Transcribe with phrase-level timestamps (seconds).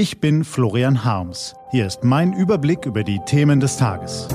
[0.00, 1.54] Ich bin Florian Harms.
[1.72, 4.28] Hier ist mein Überblick über die Themen des Tages.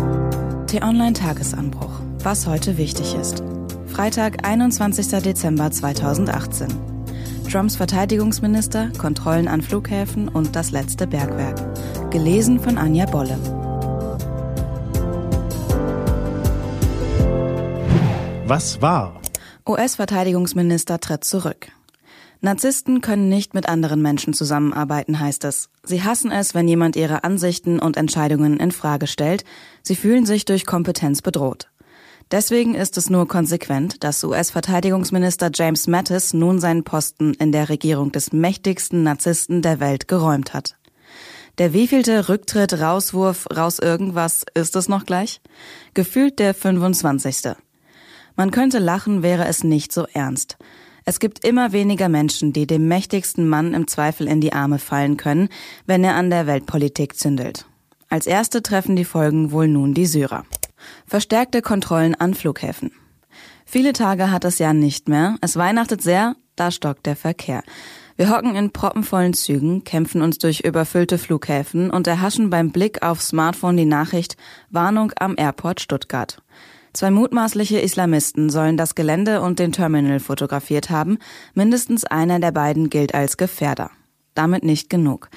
[0.68, 2.02] T-Online Tagesanbruch.
[2.20, 3.42] Was heute wichtig ist.
[3.88, 5.08] Freitag, 21.
[5.24, 6.68] Dezember 2018.
[7.52, 11.60] Trumps Verteidigungsminister, Kontrollen an Flughäfen und das letzte Bergwerk.
[12.12, 13.40] Gelesen von Anja Bolle.
[18.46, 19.20] Was war?
[19.68, 21.72] US-Verteidigungsminister tritt zurück.
[22.46, 25.70] Narzissten können nicht mit anderen Menschen zusammenarbeiten, heißt es.
[25.84, 29.44] Sie hassen es, wenn jemand ihre Ansichten und Entscheidungen in Frage stellt.
[29.84, 31.70] Sie fühlen sich durch Kompetenz bedroht.
[32.32, 38.12] Deswegen ist es nur konsequent, dass US-Verteidigungsminister James Mattis nun seinen Posten in der Regierung
[38.12, 40.78] des mächtigsten Narzissten der Welt geräumt hat.
[41.58, 45.42] Der wievielte Rücktritt, Rauswurf, raus irgendwas ist es noch gleich?
[45.94, 47.56] Gefühlt der 25.
[48.36, 50.58] Man könnte lachen, wäre es nicht so ernst.
[51.08, 55.18] Es gibt immer weniger Menschen, die dem mächtigsten Mann im Zweifel in die Arme fallen
[55.18, 55.50] können,
[55.86, 57.68] wenn er an der Weltpolitik zündelt.
[58.10, 60.46] Als erste treffen die Folgen wohl nun die Syrer.
[61.06, 62.92] Verstärkte Kontrollen an Flughäfen.
[63.66, 65.38] Viele Tage hat das Jahr nicht mehr.
[65.42, 67.62] Es weihnachtet sehr, da stockt der Verkehr.
[68.18, 73.28] Wir hocken in proppenvollen Zügen, kämpfen uns durch überfüllte Flughäfen und erhaschen beim Blick aufs
[73.28, 74.38] Smartphone die Nachricht
[74.72, 76.42] Warnung am Airport Stuttgart.
[76.96, 81.18] Zwei mutmaßliche Islamisten sollen das Gelände und den Terminal fotografiert haben.
[81.54, 83.92] Mindestens einer der beiden gilt als Gefährder.
[84.34, 85.30] Damit nicht genug.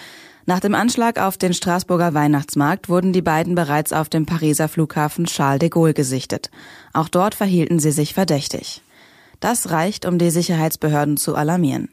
[0.47, 5.25] Nach dem Anschlag auf den Straßburger Weihnachtsmarkt wurden die beiden bereits auf dem Pariser Flughafen
[5.25, 6.53] Charles de Gaulle gesichtet.
[6.93, 8.81] Auch dort verhielten sie sich verdächtig.
[9.41, 11.89] Das reicht, um die Sicherheitsbehörden zu alarmieren.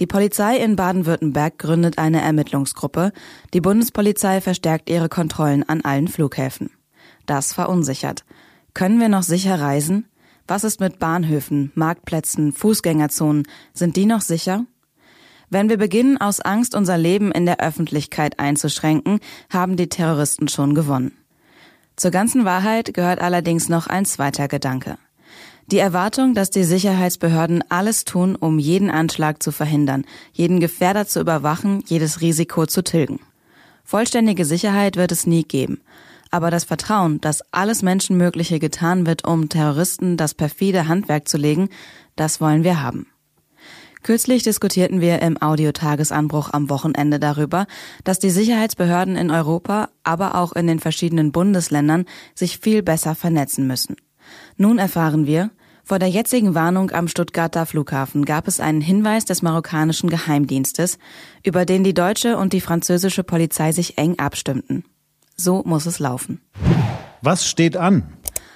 [0.00, 3.12] Die Polizei in Baden-Württemberg gründet eine Ermittlungsgruppe.
[3.52, 6.70] Die Bundespolizei verstärkt ihre Kontrollen an allen Flughäfen.
[7.26, 8.24] Das verunsichert.
[8.74, 10.06] Können wir noch sicher reisen?
[10.46, 13.44] Was ist mit Bahnhöfen, Marktplätzen, Fußgängerzonen?
[13.74, 14.66] Sind die noch sicher?
[15.50, 20.74] Wenn wir beginnen, aus Angst unser Leben in der Öffentlichkeit einzuschränken, haben die Terroristen schon
[20.74, 21.12] gewonnen.
[21.96, 24.96] Zur ganzen Wahrheit gehört allerdings noch ein zweiter Gedanke.
[25.66, 31.20] Die Erwartung, dass die Sicherheitsbehörden alles tun, um jeden Anschlag zu verhindern, jeden Gefährder zu
[31.20, 33.20] überwachen, jedes Risiko zu tilgen.
[33.84, 35.82] Vollständige Sicherheit wird es nie geben.
[36.32, 41.68] Aber das Vertrauen, dass alles Menschenmögliche getan wird, um Terroristen das perfide Handwerk zu legen,
[42.16, 43.06] das wollen wir haben.
[44.02, 47.66] Kürzlich diskutierten wir im Audiotagesanbruch am Wochenende darüber,
[48.02, 53.66] dass die Sicherheitsbehörden in Europa, aber auch in den verschiedenen Bundesländern sich viel besser vernetzen
[53.66, 53.96] müssen.
[54.56, 55.50] Nun erfahren wir,
[55.84, 60.98] vor der jetzigen Warnung am Stuttgarter Flughafen gab es einen Hinweis des marokkanischen Geheimdienstes,
[61.44, 64.84] über den die deutsche und die französische Polizei sich eng abstimmten.
[65.42, 66.40] So muss es laufen.
[67.20, 68.04] Was steht an?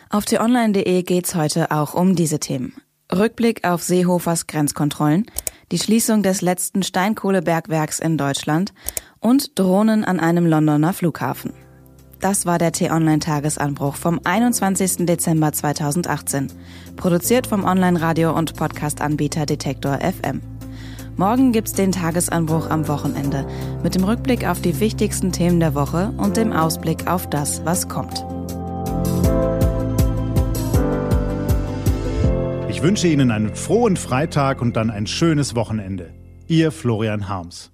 [0.09, 2.75] Auf t-online.de geht's heute auch um diese Themen.
[3.13, 5.27] Rückblick auf Seehofers Grenzkontrollen,
[5.73, 8.73] die Schließung des letzten Steinkohlebergwerks in Deutschland
[9.19, 11.55] und Drohnen an einem Londoner Flughafen.
[12.21, 15.07] Das war der T-Online-Tagesanbruch vom 21.
[15.07, 16.53] Dezember 2018.
[16.95, 20.41] Produziert vom Online-Radio- und Podcast-Anbieter Detektor FM.
[21.19, 23.47] Morgen gibt's den Tagesanbruch am Wochenende
[23.83, 27.89] mit dem Rückblick auf die wichtigsten Themen der Woche und dem Ausblick auf das, was
[27.89, 28.27] kommt.
[32.69, 36.13] Ich wünsche Ihnen einen frohen Freitag und dann ein schönes Wochenende.
[36.49, 37.73] Ihr Florian Harms.